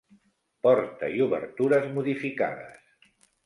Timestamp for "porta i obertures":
0.67-1.87